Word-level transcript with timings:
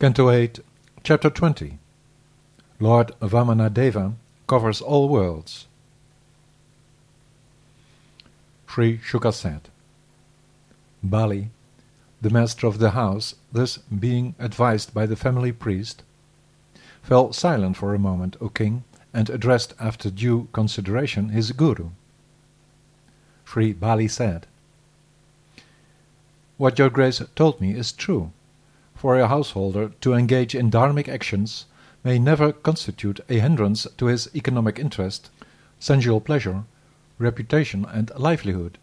Canto 0.00 0.30
8, 0.30 0.60
Chapter 1.02 1.28
20 1.28 1.76
Lord 2.78 3.10
Vamanadeva 3.20 4.14
covers 4.46 4.80
all 4.80 5.08
worlds. 5.08 5.66
Sri 8.68 8.98
Shuka 8.98 9.34
said, 9.34 9.62
Bali, 11.02 11.50
the 12.22 12.30
master 12.30 12.68
of 12.68 12.78
the 12.78 12.90
house, 12.90 13.34
thus 13.50 13.78
being 13.78 14.36
advised 14.38 14.94
by 14.94 15.04
the 15.04 15.16
family 15.16 15.50
priest, 15.50 16.04
fell 17.02 17.32
silent 17.32 17.76
for 17.76 17.92
a 17.92 17.98
moment, 17.98 18.36
O 18.40 18.50
king, 18.50 18.84
and 19.12 19.28
addressed 19.28 19.74
after 19.80 20.10
due 20.10 20.46
consideration 20.52 21.30
his 21.30 21.50
guru. 21.50 21.88
Sri 23.44 23.72
Bali 23.72 24.06
said, 24.06 24.46
What 26.56 26.78
your 26.78 26.88
grace 26.88 27.20
told 27.34 27.60
me 27.60 27.72
is 27.74 27.90
true. 27.90 28.30
For 28.98 29.16
a 29.16 29.28
householder 29.28 29.90
to 30.00 30.14
engage 30.14 30.56
in 30.56 30.72
dharmic 30.72 31.06
actions 31.06 31.66
may 32.02 32.18
never 32.18 32.52
constitute 32.52 33.20
a 33.28 33.38
hindrance 33.38 33.86
to 33.96 34.06
his 34.06 34.28
economic 34.34 34.80
interest, 34.80 35.30
sensual 35.78 36.20
pleasure, 36.20 36.64
reputation, 37.16 37.84
and 37.84 38.10
livelihood. 38.16 38.76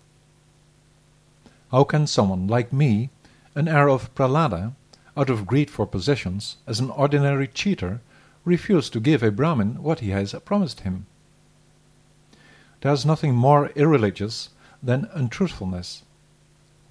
How 1.70 1.84
can 1.84 2.08
someone 2.08 2.48
like 2.48 2.72
me, 2.72 3.10
an 3.56 3.68
heir 3.68 3.90
of 3.90 4.14
Prahlada, 4.16 4.72
out 5.18 5.30
of 5.30 5.46
greed 5.46 5.70
for 5.70 5.86
possessions, 5.86 6.56
as 6.66 6.80
an 6.80 6.92
ordinary 6.92 7.50
cheater, 7.50 8.00
refuse 8.46 8.90
to 8.92 9.02
give 9.02 9.22
a 9.22 9.32
Brahmin 9.32 9.84
what 9.84 10.00
he 10.00 10.12
has 10.12 10.34
promised 10.46 10.80
him? 10.82 11.08
There 12.80 12.94
is 12.94 13.06
nothing 13.06 13.36
more 13.36 13.70
irreligious 13.76 14.48
than 14.82 15.10
untruthfulness. 15.14 16.04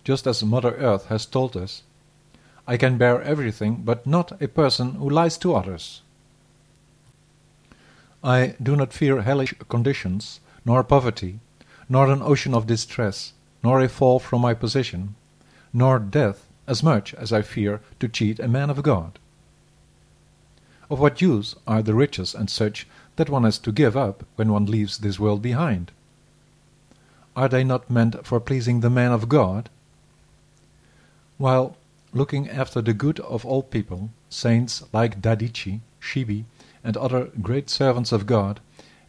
Just 0.05 0.27
as 0.27 0.45
Mother 0.45 0.75
Earth 0.75 1.07
has 1.07 1.25
told 1.25 1.57
us, 1.57 1.85
I 2.67 2.77
can 2.77 2.97
bear 2.97 3.21
everything, 3.23 3.83
but 3.85 4.07
not 4.07 4.41
a 4.41 4.49
person 4.49 4.95
who 4.95 5.09
lies 5.11 5.37
to 5.39 5.55
others. 5.55 6.01
I 8.23 8.55
do 8.63 8.75
not 8.75 8.95
fear 8.95 9.21
hellish 9.21 9.55
conditions, 9.69 10.41
nor 10.65 10.83
poverty, 10.83 11.41
nor 11.89 12.11
an 12.11 12.23
ocean 12.23 12.55
of 12.55 12.67
distress, 12.67 13.35
nor 13.63 13.81
a 13.81 13.89
fall 13.89 14.19
from 14.19 14.41
my 14.41 14.55
position, 14.55 15.15
nor 15.73 15.99
death 15.99 16.47
as 16.67 16.83
much 16.83 17.13
as 17.15 17.33
I 17.33 17.43
fear 17.43 17.81
to 18.01 18.09
cheat 18.09 18.41
a 18.41 18.49
man 18.49 18.71
of 18.71 18.83
God. 18.83 19.19
Of 20.91 21.01
what 21.01 21.21
use 21.21 21.55
are 21.67 21.83
the 21.83 21.95
riches 21.95 22.35
and 22.35 22.49
such 22.49 22.87
that 23.17 23.29
one 23.29 23.45
has 23.45 23.59
to 23.59 23.73
give 23.73 23.97
up 23.97 24.25
when 24.37 24.53
one 24.53 24.67
leaves 24.67 24.99
this 24.99 25.19
world 25.19 25.43
behind? 25.43 25.91
Are 27.37 27.49
they 27.49 27.65
not 27.65 27.91
meant 27.91 28.27
for 28.27 28.41
pleasing 28.41 28.81
the 28.81 28.91
man 28.91 29.13
of 29.13 29.29
God? 29.29 29.69
While 31.37 31.77
looking 32.15 32.49
after 32.49 32.81
the 32.81 32.95
good 32.95 33.19
of 33.21 33.45
all 33.45 33.63
people, 33.63 34.09
saints 34.31 34.85
like 34.93 35.21
Dadichi, 35.21 35.81
Shibi, 36.01 36.45
and 36.85 36.97
other 36.97 37.31
great 37.43 37.69
servants 37.69 38.13
of 38.13 38.25
God 38.25 38.61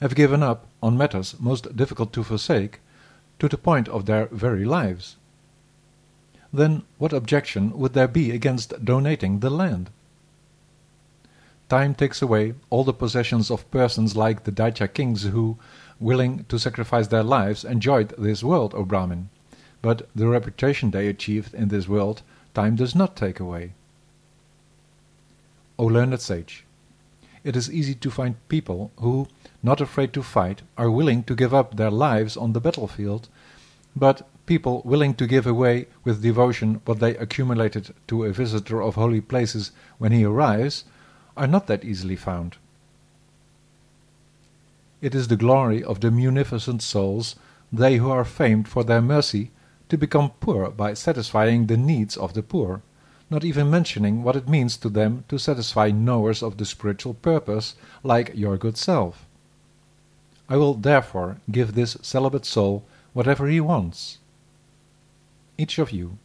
have 0.01 0.15
given 0.15 0.41
up 0.41 0.65
on 0.81 0.97
matters 0.97 1.35
most 1.39 1.75
difficult 1.75 2.11
to 2.13 2.23
forsake 2.23 2.79
to 3.39 3.47
the 3.47 3.57
point 3.57 3.87
of 3.87 4.05
their 4.05 4.25
very 4.27 4.65
lives. 4.65 5.15
Then 6.51 6.83
what 6.97 7.13
objection 7.13 7.77
would 7.77 7.93
there 7.93 8.07
be 8.07 8.31
against 8.31 8.83
donating 8.83 9.39
the 9.39 9.49
land? 9.49 9.89
Time 11.69 11.95
takes 11.95 12.21
away 12.21 12.53
all 12.69 12.83
the 12.83 12.93
possessions 12.93 13.51
of 13.51 13.69
persons 13.71 14.15
like 14.15 14.43
the 14.43 14.51
Daitya 14.51 14.87
kings 14.93 15.23
who, 15.23 15.57
willing 15.99 16.45
to 16.45 16.59
sacrifice 16.59 17.07
their 17.07 17.23
lives, 17.23 17.65
enjoyed 17.65 18.13
this 18.17 18.43
world, 18.43 18.73
O 18.75 18.83
Brahmin, 18.83 19.29
but 19.81 20.07
the 20.15 20.27
reputation 20.27 20.91
they 20.91 21.07
achieved 21.07 21.53
in 21.53 21.67
this 21.67 21.87
world 21.87 22.21
time 22.55 22.75
does 22.75 22.95
not 22.95 23.15
take 23.15 23.39
away. 23.39 23.73
O 25.77 25.85
learned 25.85 26.19
sage, 26.21 26.63
it 27.43 27.55
is 27.55 27.71
easy 27.71 27.93
to 27.93 28.09
find 28.09 28.47
people 28.47 28.91
who, 28.97 29.27
not 29.61 29.81
afraid 29.81 30.13
to 30.13 30.23
fight, 30.23 30.63
are 30.77 30.89
willing 30.89 31.21
to 31.23 31.35
give 31.35 31.53
up 31.53 31.75
their 31.75 31.91
lives 31.91 32.35
on 32.35 32.53
the 32.53 32.59
battlefield, 32.59 33.27
but 33.95 34.27
people 34.45 34.81
willing 34.85 35.13
to 35.15 35.27
give 35.27 35.45
away 35.45 35.88
with 36.03 36.23
devotion 36.23 36.81
what 36.85 36.99
they 36.99 37.15
accumulated 37.17 37.94
to 38.07 38.23
a 38.23 38.31
visitor 38.31 38.81
of 38.81 38.95
holy 38.95 39.21
places 39.21 39.71
when 39.97 40.11
he 40.11 40.23
arrives, 40.23 40.85
are 41.38 41.47
not 41.47 41.67
that 41.67 41.83
easily 41.83 42.15
found. 42.15 42.55
It 45.01 45.13
is 45.13 45.27
the 45.27 45.35
glory 45.35 45.83
of 45.83 45.99
the 45.99 46.09
munificent 46.09 46.81
souls, 46.81 47.35
they 47.71 47.97
who 47.97 48.09
are 48.09 48.25
famed 48.25 48.67
for 48.67 48.83
their 48.83 49.01
mercy, 49.01 49.51
to 49.90 49.97
become 49.97 50.31
poor 50.40 50.69
by 50.69 50.94
satisfying 50.94 51.68
the 51.68 51.78
needs 51.78 52.18
of 52.18 52.34
the 52.34 52.44
poor, 52.44 52.81
not 53.29 53.44
even 53.44 53.69
mentioning 53.69 54.23
what 54.23 54.35
it 54.35 54.50
means 54.50 54.78
to 54.78 54.90
them 54.90 55.23
to 55.29 55.38
satisfy 55.38 55.91
knowers 55.91 56.44
of 56.44 56.57
the 56.57 56.66
spiritual 56.66 57.13
purpose, 57.13 57.75
like 58.03 58.31
your 58.35 58.57
good 58.57 58.78
self. 58.78 59.25
I 60.47 60.57
will 60.57 60.75
therefore 60.75 61.38
give 61.50 61.74
this 61.74 61.97
celibate 62.01 62.45
soul 62.45 62.84
whatever 63.13 63.47
he 63.47 63.59
wants. 63.59 64.19
Each 65.57 65.79
of 65.79 65.91
you, 65.91 66.18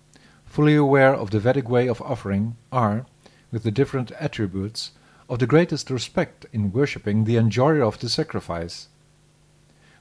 fully 0.45 0.75
aware 0.75 1.15
of 1.15 1.31
the 1.31 1.41
Vedic 1.41 1.69
way 1.69 1.87
of 1.87 2.03
offering, 2.03 2.57
are, 2.73 3.07
with 3.53 3.63
the 3.63 3.71
different 3.71 4.11
attributes, 4.13 4.91
of 5.29 5.39
the 5.39 5.47
greatest 5.47 5.89
respect 5.91 6.45
in 6.53 6.73
worshipping 6.73 7.25
the 7.25 7.37
enjoyer 7.37 7.83
of 7.83 8.01
the 8.01 8.09
sacrifice. 8.09 8.89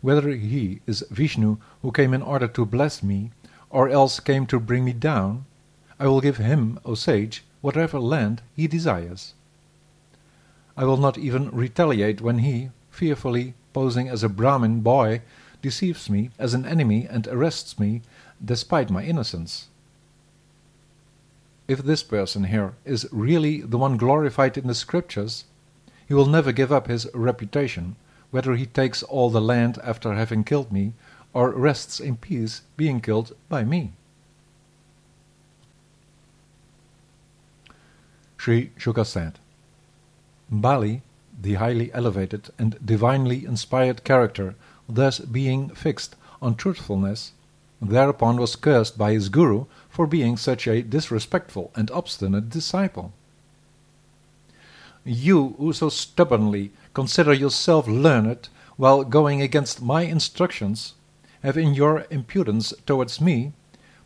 Whether 0.02 0.30
he 0.30 0.82
is 0.88 1.06
Vishnu 1.12 1.58
who 1.82 1.92
came 1.92 2.14
in 2.14 2.22
order 2.22 2.48
to 2.48 2.66
bless 2.66 3.04
me, 3.04 3.32
or 3.70 3.90
else 3.90 4.20
came 4.20 4.46
to 4.48 4.60
bring 4.60 4.86
me 4.86 4.94
down, 4.94 5.46
I 6.00 6.08
will 6.08 6.22
give 6.22 6.38
him, 6.38 6.80
O 6.86 6.96
sage, 6.96 7.44
whatever 7.62 8.00
land 8.00 8.42
he 8.56 8.68
desires. 8.68 9.34
I 10.78 10.86
will 10.86 10.98
not 10.98 11.18
even 11.18 11.52
retaliate 11.52 12.22
when 12.22 12.40
he, 12.40 12.70
fearfully 12.90 13.54
posing 13.74 14.08
as 14.08 14.24
a 14.24 14.30
Brahmin 14.30 14.80
boy, 14.80 15.22
deceives 15.62 16.10
me 16.10 16.32
as 16.40 16.54
an 16.54 16.66
enemy 16.66 17.06
and 17.10 17.28
arrests 17.28 17.78
me 17.78 18.02
despite 18.44 18.90
my 18.90 19.04
innocence. 19.04 19.68
If 21.68 21.84
this 21.84 22.02
person 22.02 22.46
here 22.46 22.74
is 22.86 23.08
really 23.12 23.62
the 23.62 23.78
one 23.78 23.98
glorified 23.98 24.58
in 24.58 24.68
the 24.68 24.74
scriptures, 24.74 25.44
he 26.08 26.14
will 26.14 26.26
never 26.26 26.52
give 26.52 26.72
up 26.72 26.88
his 26.88 27.08
reputation, 27.14 27.96
whether 28.32 28.56
he 28.56 28.66
takes 28.66 29.04
all 29.04 29.30
the 29.30 29.42
land 29.42 29.78
after 29.84 30.14
having 30.14 30.44
killed 30.44 30.72
me, 30.72 30.94
or 31.34 31.52
rests 31.52 32.00
in 32.00 32.18
peace 32.18 32.62
being 32.78 33.00
killed 33.00 33.36
by 33.48 33.64
me. 33.64 33.92
Sri 38.38 38.72
Shuka 38.80 39.06
said, 39.06 39.38
Bali, 40.50 41.02
the 41.42 41.56
highly 41.56 41.94
elevated 41.94 42.50
and 42.58 42.84
divinely 42.84 43.46
inspired 43.46 44.04
character, 44.04 44.56
thus 44.88 45.20
being 45.20 45.70
fixed 45.70 46.16
on 46.42 46.56
truthfulness, 46.56 47.34
thereupon 47.82 48.38
was 48.38 48.56
cursed 48.56 48.98
by 48.98 49.12
his 49.12 49.30
guru 49.30 49.66
for 49.90 50.08
being 50.08 50.38
such 50.38 50.68
a 50.68 50.82
disrespectful 50.82 51.72
and 51.76 51.92
obstinate 51.92 52.50
disciple. 52.50 53.14
You 55.06 55.56
who 55.58 55.74
so 55.74 55.90
stubbornly 55.90 56.72
consider 56.94 57.34
yourself 57.34 57.88
learned 57.88 58.50
while 58.78 59.04
going 59.04 59.42
against 59.42 59.82
my 59.82 60.04
instructions 60.04 60.94
have 61.44 61.58
in 61.58 61.74
your 61.74 62.06
impudence 62.10 62.74
towards 62.86 63.22
me 63.22 63.54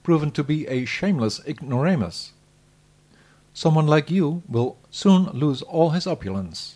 proven 0.04 0.32
to 0.32 0.44
be 0.44 0.68
a 0.68 0.86
shameless 0.86 1.42
ignoramus. 1.48 2.34
Someone 3.54 3.88
like 3.88 4.12
you 4.12 4.44
will 4.48 4.78
soon 4.92 5.26
lose 5.26 5.62
all 5.62 5.92
his 5.92 6.08
opulence. 6.08 6.76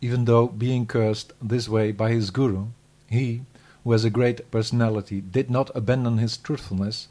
Even 0.00 0.26
though 0.26 0.48
being 0.48 0.86
cursed 0.86 1.32
this 1.40 1.68
way 1.68 1.92
by 1.92 2.10
his 2.10 2.30
guru, 2.30 2.66
he, 3.08 3.42
who 3.82 3.92
has 3.92 4.04
a 4.04 4.10
great 4.10 4.50
personality, 4.50 5.20
did 5.20 5.50
not 5.50 5.70
abandon 5.74 6.18
his 6.18 6.36
truthfulness, 6.36 7.08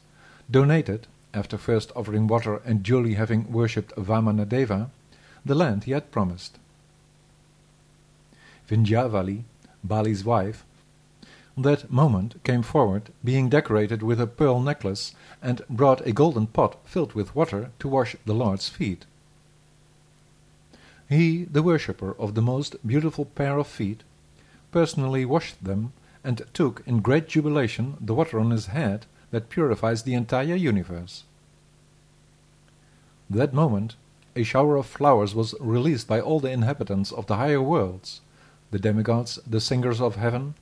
donated, 0.50 1.06
after 1.32 1.58
first 1.58 1.90
offering 1.96 2.28
water 2.28 2.60
and 2.64 2.82
duly 2.82 3.14
having 3.14 3.50
worshipped 3.50 3.94
Vamanadeva, 3.96 4.90
the 5.44 5.54
land 5.54 5.84
he 5.84 5.90
had 5.90 6.12
promised. 6.12 6.58
Vindhyavali, 8.68 9.42
Bali's 9.82 10.24
wife, 10.24 10.64
that 11.56 11.90
moment 11.90 12.42
came 12.42 12.62
forward, 12.62 13.10
being 13.22 13.48
decorated 13.48 14.02
with 14.02 14.20
a 14.20 14.26
pearl 14.26 14.60
necklace, 14.60 15.14
and 15.42 15.62
brought 15.70 16.06
a 16.06 16.12
golden 16.12 16.46
pot 16.46 16.76
filled 16.84 17.12
with 17.12 17.34
water 17.34 17.70
to 17.78 17.88
wash 17.88 18.16
the 18.26 18.34
Lord's 18.34 18.68
feet. 18.68 19.04
He, 21.08 21.44
the 21.44 21.62
worshipper 21.62 22.16
of 22.18 22.34
the 22.34 22.42
most 22.42 22.84
beautiful 22.86 23.24
pair 23.24 23.58
of 23.58 23.66
feet, 23.66 24.02
personally 24.72 25.24
washed 25.24 25.62
them, 25.62 25.92
and 26.24 26.42
took 26.52 26.82
in 26.86 27.00
great 27.00 27.28
jubilation 27.28 27.96
the 28.00 28.14
water 28.14 28.40
on 28.40 28.50
his 28.50 28.66
head 28.66 29.06
that 29.30 29.50
purifies 29.50 30.02
the 30.02 30.14
entire 30.14 30.56
universe. 30.56 31.24
That 33.30 33.52
moment 33.52 33.94
a 34.36 34.42
shower 34.42 34.76
of 34.76 34.86
flowers 34.86 35.34
was 35.34 35.54
released 35.60 36.08
by 36.08 36.20
all 36.20 36.40
the 36.40 36.50
inhabitants 36.50 37.12
of 37.12 37.26
the 37.26 37.36
higher 37.36 37.62
worlds, 37.62 38.20
the 38.70 38.78
demigods, 38.78 39.38
the 39.46 39.60
singers 39.60 40.00
of 40.00 40.16
heaven, 40.16 40.54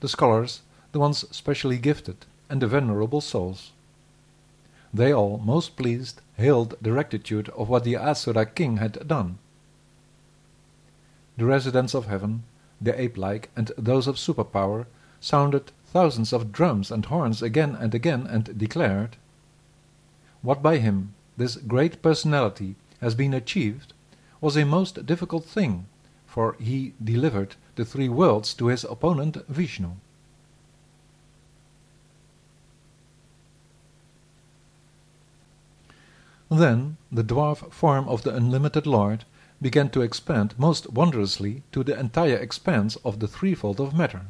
the 0.00 0.08
scholars, 0.08 0.60
the 0.92 0.98
ones 0.98 1.24
specially 1.30 1.78
gifted, 1.78 2.26
and 2.48 2.60
the 2.60 2.66
venerable 2.66 3.20
souls. 3.20 3.70
They 4.92 5.12
all, 5.12 5.38
most 5.38 5.76
pleased, 5.76 6.20
hailed 6.36 6.74
the 6.80 6.92
rectitude 6.92 7.48
of 7.50 7.68
what 7.68 7.84
the 7.84 7.96
Asura 7.96 8.46
king 8.46 8.78
had 8.78 9.06
done. 9.06 9.38
The 11.36 11.44
residents 11.44 11.94
of 11.94 12.06
heaven, 12.06 12.42
the 12.80 13.00
ape-like 13.00 13.50
and 13.54 13.70
those 13.78 14.06
of 14.06 14.16
superpower, 14.16 14.86
sounded 15.20 15.70
thousands 15.92 16.32
of 16.32 16.52
drums 16.52 16.90
and 16.90 17.04
horns 17.04 17.42
again 17.42 17.76
and 17.76 17.94
again 17.94 18.26
and 18.26 18.58
declared, 18.58 19.16
What 20.42 20.62
by 20.62 20.78
him, 20.78 21.14
this 21.36 21.56
great 21.56 22.02
personality, 22.02 22.74
has 23.00 23.14
been 23.14 23.34
achieved, 23.34 23.92
was 24.40 24.56
a 24.56 24.64
most 24.64 25.06
difficult 25.06 25.44
thing, 25.44 25.86
for 26.26 26.56
he 26.58 26.94
delivered 27.02 27.54
the 27.80 27.86
three 27.86 28.10
worlds 28.10 28.52
to 28.52 28.66
his 28.66 28.84
opponent 28.84 29.38
Vishnu. 29.48 29.92
Then 36.50 36.98
the 37.10 37.24
dwarf 37.24 37.72
form 37.72 38.06
of 38.06 38.22
the 38.22 38.34
unlimited 38.34 38.86
Lord 38.86 39.24
began 39.62 39.88
to 39.92 40.02
expand 40.02 40.52
most 40.58 40.90
wondrously 40.90 41.62
to 41.72 41.82
the 41.82 41.98
entire 41.98 42.36
expanse 42.36 42.96
of 42.96 43.18
the 43.18 43.28
threefold 43.28 43.80
of 43.80 43.96
matter. 43.96 44.26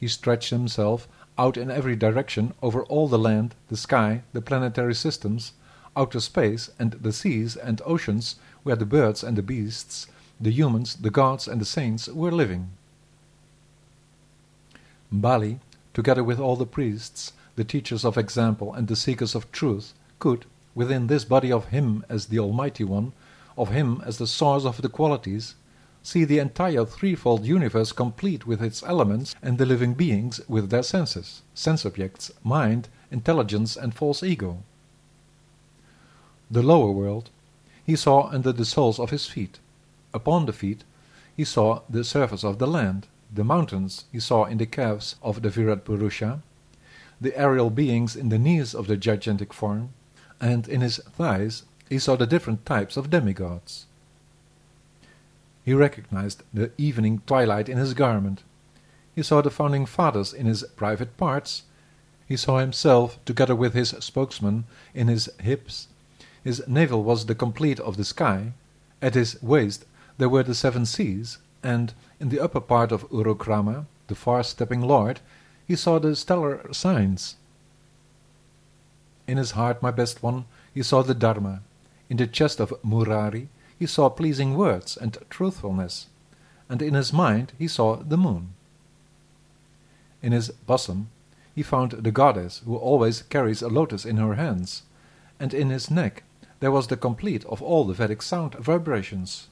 He 0.00 0.08
stretched 0.08 0.48
himself 0.48 1.06
out 1.36 1.58
in 1.58 1.70
every 1.70 1.94
direction 1.94 2.54
over 2.62 2.84
all 2.84 3.06
the 3.06 3.18
land, 3.18 3.54
the 3.68 3.76
sky, 3.76 4.22
the 4.32 4.40
planetary 4.40 4.94
systems, 4.94 5.52
outer 5.94 6.20
space, 6.20 6.70
and 6.78 6.92
the 6.92 7.12
seas 7.12 7.54
and 7.54 7.82
oceans 7.84 8.36
where 8.62 8.76
the 8.76 8.86
birds 8.86 9.22
and 9.22 9.36
the 9.36 9.42
beasts, 9.42 10.06
the 10.40 10.50
humans, 10.50 10.96
the 10.96 11.10
gods, 11.10 11.48
and 11.48 11.60
the 11.60 11.64
saints 11.64 12.08
were 12.08 12.30
living. 12.30 12.70
Bali, 15.10 15.60
together 15.94 16.22
with 16.22 16.38
all 16.38 16.56
the 16.56 16.66
priests, 16.66 17.32
the 17.56 17.64
teachers 17.64 18.04
of 18.04 18.18
example, 18.18 18.74
and 18.74 18.88
the 18.88 18.96
seekers 18.96 19.34
of 19.34 19.50
truth, 19.50 19.94
could, 20.18 20.44
within 20.74 21.06
this 21.06 21.24
body 21.24 21.50
of 21.50 21.66
Him 21.66 22.04
as 22.08 22.26
the 22.26 22.38
Almighty 22.38 22.84
One, 22.84 23.12
of 23.56 23.70
Him 23.70 24.02
as 24.04 24.18
the 24.18 24.26
source 24.26 24.64
of 24.64 24.82
the 24.82 24.88
qualities, 24.88 25.54
see 26.02 26.24
the 26.24 26.38
entire 26.38 26.84
threefold 26.84 27.44
universe 27.44 27.92
complete 27.92 28.46
with 28.46 28.62
its 28.62 28.82
elements 28.82 29.34
and 29.42 29.58
the 29.58 29.66
living 29.66 29.94
beings 29.94 30.40
with 30.46 30.70
their 30.70 30.82
senses, 30.82 31.42
sense 31.54 31.84
objects, 31.84 32.30
mind, 32.44 32.88
intelligence, 33.10 33.76
and 33.76 33.94
false 33.94 34.22
ego. 34.22 34.58
The 36.50 36.62
lower 36.62 36.92
world 36.92 37.30
he 37.84 37.96
saw 37.96 38.28
under 38.28 38.52
the 38.52 38.64
soles 38.64 38.98
of 38.98 39.10
his 39.10 39.26
feet. 39.26 39.58
Upon 40.16 40.46
the 40.46 40.52
feet 40.54 40.82
he 41.36 41.44
saw 41.44 41.82
the 41.90 42.02
surface 42.02 42.42
of 42.42 42.58
the 42.58 42.66
land, 42.66 43.06
the 43.30 43.44
mountains 43.44 44.06
he 44.10 44.18
saw 44.18 44.46
in 44.46 44.56
the 44.56 44.64
calves 44.64 45.16
of 45.22 45.42
the 45.42 45.50
Virat 45.50 45.84
Purusha, 45.84 46.40
the 47.20 47.36
aerial 47.36 47.68
beings 47.68 48.16
in 48.16 48.30
the 48.30 48.38
knees 48.38 48.74
of 48.74 48.86
the 48.86 48.96
gigantic 48.96 49.52
form, 49.52 49.90
and 50.40 50.66
in 50.68 50.80
his 50.80 50.96
thighs 50.96 51.64
he 51.90 51.98
saw 51.98 52.16
the 52.16 52.26
different 52.26 52.64
types 52.64 52.96
of 52.96 53.10
demigods. 53.10 53.84
He 55.66 55.74
recognized 55.74 56.42
the 56.54 56.70
evening 56.78 57.20
twilight 57.26 57.68
in 57.68 57.76
his 57.76 57.92
garment. 57.92 58.42
He 59.14 59.22
saw 59.22 59.42
the 59.42 59.50
founding 59.50 59.84
fathers 59.84 60.32
in 60.32 60.46
his 60.46 60.64
private 60.76 61.18
parts. 61.18 61.64
He 62.26 62.38
saw 62.38 62.56
himself, 62.58 63.22
together 63.26 63.54
with 63.54 63.74
his 63.74 63.90
spokesman, 64.00 64.64
in 64.94 65.08
his 65.08 65.28
hips. 65.42 65.88
His 66.42 66.66
navel 66.66 67.04
was 67.04 67.26
the 67.26 67.34
complete 67.34 67.80
of 67.80 67.98
the 67.98 68.04
sky. 68.04 68.52
At 69.02 69.14
his 69.14 69.36
waist 69.42 69.84
there 70.18 70.28
were 70.28 70.42
the 70.42 70.54
seven 70.54 70.86
seas, 70.86 71.38
and 71.62 71.92
in 72.20 72.28
the 72.28 72.40
upper 72.40 72.60
part 72.60 72.92
of 72.92 73.08
Urukrama, 73.10 73.86
the 74.08 74.14
far-stepping 74.14 74.80
lord, 74.80 75.20
he 75.66 75.76
saw 75.76 75.98
the 75.98 76.14
stellar 76.14 76.72
signs. 76.72 77.36
In 79.26 79.36
his 79.36 79.52
heart, 79.52 79.82
my 79.82 79.90
best 79.90 80.22
one, 80.22 80.44
he 80.72 80.82
saw 80.82 81.02
the 81.02 81.14
Dharma. 81.14 81.60
In 82.08 82.16
the 82.16 82.26
chest 82.26 82.60
of 82.60 82.72
Murari 82.84 83.48
he 83.78 83.86
saw 83.86 84.08
pleasing 84.08 84.56
words 84.56 84.96
and 84.96 85.18
truthfulness, 85.28 86.06
and 86.68 86.80
in 86.80 86.94
his 86.94 87.12
mind 87.12 87.52
he 87.58 87.68
saw 87.68 87.96
the 87.96 88.16
moon. 88.16 88.54
In 90.22 90.32
his 90.32 90.50
bosom 90.50 91.08
he 91.54 91.62
found 91.62 91.92
the 91.92 92.10
goddess 92.12 92.62
who 92.64 92.76
always 92.76 93.22
carries 93.22 93.62
a 93.62 93.68
lotus 93.68 94.04
in 94.04 94.18
her 94.18 94.34
hands, 94.34 94.82
and 95.40 95.52
in 95.52 95.70
his 95.70 95.90
neck 95.90 96.22
there 96.60 96.70
was 96.70 96.86
the 96.86 96.96
complete 96.96 97.44
of 97.46 97.60
all 97.60 97.84
the 97.84 97.94
Vedic 97.94 98.22
sound 98.22 98.54
vibrations. 98.54 99.48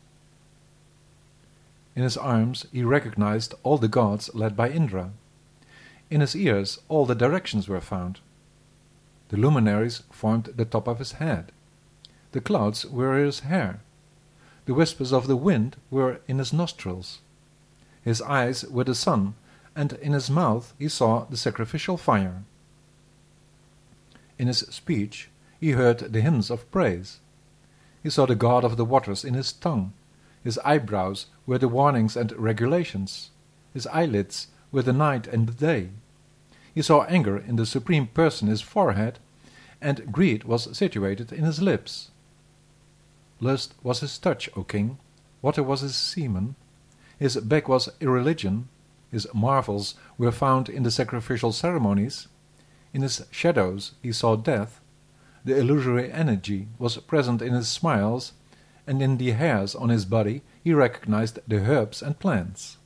In 1.96 2.02
his 2.02 2.16
arms 2.16 2.66
he 2.72 2.82
recognized 2.82 3.54
all 3.62 3.78
the 3.78 3.88
gods 3.88 4.30
led 4.34 4.56
by 4.56 4.70
Indra. 4.70 5.10
In 6.10 6.20
his 6.20 6.34
ears 6.34 6.78
all 6.88 7.06
the 7.06 7.14
directions 7.14 7.68
were 7.68 7.80
found. 7.80 8.20
The 9.28 9.36
luminaries 9.36 10.02
formed 10.10 10.44
the 10.56 10.64
top 10.64 10.88
of 10.88 10.98
his 10.98 11.12
head. 11.12 11.52
The 12.32 12.40
clouds 12.40 12.84
were 12.84 13.16
his 13.16 13.40
hair. 13.40 13.80
The 14.66 14.74
whispers 14.74 15.12
of 15.12 15.26
the 15.26 15.36
wind 15.36 15.76
were 15.90 16.20
in 16.26 16.38
his 16.38 16.52
nostrils. 16.52 17.20
His 18.02 18.20
eyes 18.22 18.64
were 18.64 18.84
the 18.84 18.94
sun, 18.94 19.34
and 19.76 19.92
in 19.94 20.12
his 20.12 20.30
mouth 20.30 20.74
he 20.78 20.88
saw 20.88 21.24
the 21.24 21.36
sacrificial 21.36 21.96
fire. 21.96 22.42
In 24.38 24.46
his 24.48 24.58
speech 24.58 25.28
he 25.60 25.70
heard 25.72 25.98
the 25.98 26.20
hymns 26.20 26.50
of 26.50 26.70
praise. 26.70 27.18
He 28.02 28.10
saw 28.10 28.26
the 28.26 28.34
god 28.34 28.64
of 28.64 28.76
the 28.76 28.84
waters 28.84 29.24
in 29.24 29.34
his 29.34 29.52
tongue. 29.52 29.92
His 30.44 30.58
eyebrows 30.58 31.26
were 31.46 31.58
the 31.58 31.68
warnings 31.68 32.16
and 32.16 32.30
regulations. 32.32 33.30
His 33.72 33.86
eyelids 33.86 34.48
were 34.70 34.82
the 34.82 34.92
night 34.92 35.26
and 35.26 35.48
the 35.48 35.52
day. 35.52 35.88
He 36.74 36.82
saw 36.82 37.04
anger 37.04 37.38
in 37.38 37.56
the 37.56 37.66
Supreme 37.66 38.06
Person 38.08 38.48
his 38.48 38.60
forehead, 38.60 39.18
and 39.80 40.12
greed 40.12 40.44
was 40.44 40.76
situated 40.76 41.32
in 41.32 41.44
his 41.44 41.62
lips. 41.62 42.10
Lust 43.40 43.74
was 43.82 44.00
his 44.00 44.18
touch, 44.18 44.50
O 44.56 44.64
king, 44.64 44.98
water 45.40 45.62
was 45.62 45.80
his 45.80 45.94
semen, 45.94 46.56
his 47.18 47.36
back 47.36 47.68
was 47.68 47.88
irreligion, 48.00 48.68
his 49.10 49.26
marvels 49.32 49.94
were 50.18 50.32
found 50.32 50.68
in 50.68 50.82
the 50.82 50.90
sacrificial 50.90 51.52
ceremonies, 51.52 52.28
in 52.92 53.02
his 53.02 53.24
shadows 53.30 53.92
he 54.02 54.12
saw 54.12 54.36
death, 54.36 54.80
the 55.44 55.56
illusory 55.56 56.10
energy 56.10 56.68
was 56.78 56.96
present 56.98 57.42
in 57.42 57.52
his 57.52 57.68
smiles, 57.68 58.32
and 58.86 59.00
in 59.02 59.16
the 59.16 59.30
hairs 59.32 59.74
on 59.74 59.88
his 59.88 60.04
body 60.04 60.42
he 60.62 60.72
recognized 60.72 61.38
the 61.46 61.58
herbs 61.58 62.02
and 62.02 62.18
plants. 62.18 62.76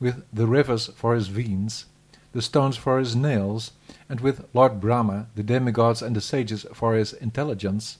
With 0.00 0.24
the 0.32 0.46
rivers 0.46 0.88
for 0.96 1.14
his 1.14 1.28
veins, 1.28 1.86
the 2.32 2.42
stones 2.42 2.76
for 2.76 2.98
his 2.98 3.14
nails, 3.14 3.70
and 4.08 4.20
with 4.20 4.46
Lord 4.52 4.80
Brahma, 4.80 5.28
the 5.34 5.42
demigods 5.42 6.02
and 6.02 6.16
the 6.16 6.20
sages 6.20 6.66
for 6.74 6.94
his 6.94 7.12
intelligence, 7.12 7.98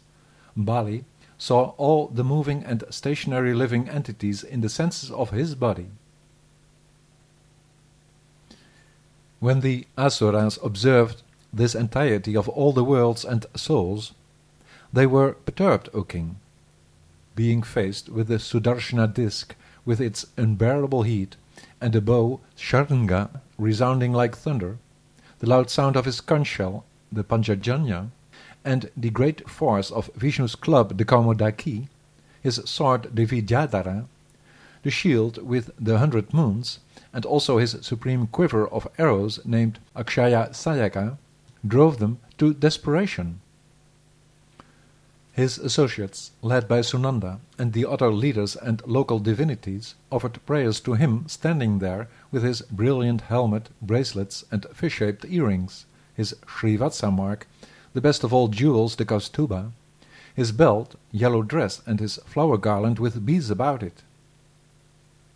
Bali 0.57 1.05
saw 1.39 1.73
all 1.77 2.09
the 2.09 2.25
moving 2.25 2.65
and 2.65 2.85
stationary 2.91 3.55
living 3.55 3.89
entities 3.89 4.43
in 4.43 4.61
the 4.61 4.69
senses 4.69 5.11
of 5.11 5.31
his 5.31 5.55
body. 5.55 5.87
When 9.41 9.61
the 9.61 9.87
Asuras 9.97 10.59
observed 10.63 11.23
this 11.53 11.75
entirety 11.75 12.37
of 12.37 12.49
all 12.49 12.73
the 12.73 12.85
worlds 12.85 13.25
and 13.25 13.47
souls, 13.55 14.13
they 14.93 15.07
were 15.07 15.33
perturbed, 15.33 15.89
O 15.93 16.03
king. 16.03 16.37
Being 17.35 17.63
faced 17.63 18.09
with 18.09 18.29
the 18.29 18.39
Sudarshana 18.39 19.13
disk 19.13 19.57
with 19.85 20.01
its 20.01 20.27
unbearable 20.37 21.03
heat, 21.03 21.37
and 21.81 21.93
the 21.93 22.01
bow 22.01 22.41
Sharanga 22.57 23.41
resounding 23.59 24.13
like 24.13 24.37
thunder, 24.37 24.79
the 25.41 25.49
loud 25.49 25.69
sound 25.69 25.97
of 25.97 26.05
his 26.05 26.21
conch 26.21 26.47
shell, 26.47 26.85
the 27.11 27.25
Panchajanya, 27.25 28.11
and 28.65 28.91
the 28.97 29.11
great 29.11 29.49
force 29.49 29.91
of 29.91 30.11
Vishnu's 30.15 30.55
club, 30.55 30.97
the 30.97 31.05
Kaumodaki, 31.05 31.89
his 32.43 32.61
sword, 32.65 33.15
the 33.15 33.27
Vidyadhara, 33.27 34.07
the 34.83 34.91
shield 34.91 35.43
with 35.43 35.71
the 35.79 35.99
hundred 35.99 36.33
moons, 36.33 36.79
and 37.13 37.25
also 37.25 37.59
his 37.59 37.77
supreme 37.81 38.27
quiver 38.27 38.67
of 38.69 38.89
arrows 38.99 39.41
named 39.45 39.79
Akshaya 39.97 40.51
Sayaka, 40.51 41.17
drove 41.67 41.99
them 41.99 42.19
to 42.39 42.55
desperation. 42.55 43.41
His 45.35 45.59
associates, 45.59 46.31
led 46.43 46.69
by 46.69 46.79
Sunanda 46.81 47.41
and 47.59 47.73
the 47.73 47.87
other 47.87 48.13
leaders 48.13 48.55
and 48.55 48.81
local 48.87 49.19
divinities, 49.19 49.97
offered 50.13 50.39
prayers 50.47 50.79
to 50.83 50.95
him 50.95 51.25
standing 51.27 51.81
there 51.81 52.07
with 52.31 52.45
his 52.45 52.63
brilliant 52.63 53.23
helmet, 53.23 53.69
bracelets, 53.83 54.45
and 54.53 54.65
fish-shaped 54.73 55.25
earrings, 55.25 55.87
his 56.15 56.37
Srivatsa 56.47 57.13
mark, 57.13 57.49
the 57.95 58.01
best 58.01 58.23
of 58.23 58.33
all 58.33 58.47
jewels, 58.47 58.95
the 58.95 59.05
Kaustubha, 59.05 59.73
his 60.37 60.53
belt, 60.53 60.95
yellow 61.11 61.43
dress, 61.43 61.83
and 61.85 61.99
his 61.99 62.19
flower 62.27 62.57
garland 62.57 63.01
with 63.01 63.27
bees 63.27 63.51
about 63.51 63.83
it. 63.83 64.03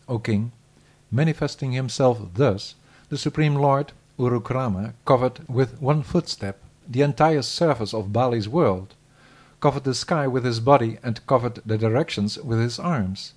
O 0.08 0.20
king, 0.20 0.52
manifesting 1.10 1.72
himself 1.72 2.20
thus, 2.34 2.76
the 3.08 3.18
Supreme 3.18 3.56
Lord 3.56 3.90
Urukrama 4.16 4.92
covered 5.04 5.48
with 5.48 5.82
one 5.82 6.04
footstep 6.04 6.60
the 6.88 7.02
entire 7.02 7.42
surface 7.42 7.92
of 7.92 8.12
Bali's 8.12 8.48
world, 8.48 8.94
covered 9.60 9.84
the 9.84 9.94
sky 9.94 10.26
with 10.26 10.44
his 10.44 10.60
body 10.60 10.98
and 11.02 11.26
covered 11.26 11.60
the 11.66 11.78
directions 11.78 12.38
with 12.38 12.60
his 12.60 12.78
arms. 12.78 13.32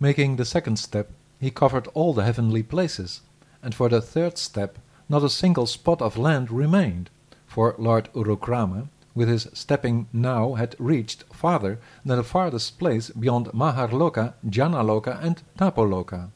Making 0.00 0.36
the 0.36 0.44
second 0.44 0.78
step, 0.78 1.10
he 1.40 1.50
covered 1.50 1.88
all 1.94 2.12
the 2.12 2.24
heavenly 2.24 2.62
places, 2.62 3.20
and 3.62 3.74
for 3.74 3.88
the 3.88 4.00
third 4.00 4.38
step 4.38 4.78
not 5.08 5.22
a 5.22 5.30
single 5.30 5.66
spot 5.66 6.00
of 6.00 6.16
land 6.16 6.50
remained, 6.50 7.10
for 7.46 7.74
Lord 7.78 8.08
Urukrama 8.14 8.88
with 9.14 9.28
his 9.28 9.48
stepping 9.52 10.08
now 10.12 10.54
had 10.54 10.74
reached 10.78 11.22
farther 11.32 11.78
than 12.04 12.16
the 12.16 12.24
farthest 12.24 12.78
place 12.78 13.10
beyond 13.10 13.46
Maharloka, 13.48 14.34
Janaloka 14.48 15.22
and 15.22 15.42
Tapoloka. 15.56 16.30